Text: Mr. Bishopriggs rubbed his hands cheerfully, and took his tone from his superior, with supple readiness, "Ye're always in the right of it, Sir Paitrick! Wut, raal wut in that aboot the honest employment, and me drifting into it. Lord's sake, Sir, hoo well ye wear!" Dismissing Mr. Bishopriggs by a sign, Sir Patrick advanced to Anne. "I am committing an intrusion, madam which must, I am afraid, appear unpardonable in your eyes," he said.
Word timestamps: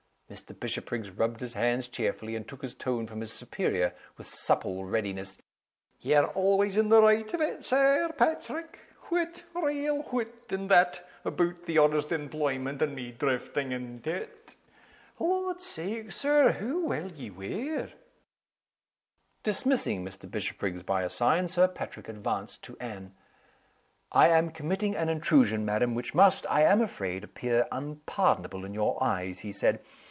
Mr. 0.31 0.57
Bishopriggs 0.57 1.09
rubbed 1.09 1.41
his 1.41 1.55
hands 1.55 1.89
cheerfully, 1.89 2.37
and 2.37 2.47
took 2.47 2.61
his 2.61 2.73
tone 2.73 3.05
from 3.05 3.19
his 3.19 3.33
superior, 3.33 3.93
with 4.15 4.25
supple 4.25 4.85
readiness, 4.85 5.37
"Ye're 5.99 6.23
always 6.27 6.77
in 6.77 6.87
the 6.87 7.01
right 7.01 7.33
of 7.33 7.41
it, 7.41 7.65
Sir 7.65 8.09
Paitrick! 8.17 8.79
Wut, 9.09 9.43
raal 9.53 10.03
wut 10.13 10.29
in 10.49 10.69
that 10.69 11.05
aboot 11.25 11.65
the 11.65 11.77
honest 11.77 12.13
employment, 12.13 12.81
and 12.81 12.95
me 12.95 13.11
drifting 13.11 13.73
into 13.73 14.09
it. 14.09 14.55
Lord's 15.19 15.65
sake, 15.65 16.13
Sir, 16.13 16.53
hoo 16.53 16.85
well 16.85 17.11
ye 17.11 17.29
wear!" 17.29 17.91
Dismissing 19.43 20.01
Mr. 20.05 20.31
Bishopriggs 20.31 20.81
by 20.81 21.01
a 21.03 21.09
sign, 21.09 21.49
Sir 21.49 21.67
Patrick 21.67 22.07
advanced 22.07 22.61
to 22.63 22.77
Anne. 22.79 23.13
"I 24.13 24.29
am 24.29 24.49
committing 24.51 24.95
an 24.95 25.09
intrusion, 25.09 25.65
madam 25.65 25.93
which 25.93 26.15
must, 26.15 26.45
I 26.49 26.61
am 26.63 26.79
afraid, 26.79 27.25
appear 27.25 27.67
unpardonable 27.69 28.63
in 28.63 28.73
your 28.73 28.95
eyes," 29.03 29.39
he 29.39 29.51
said. 29.51 29.81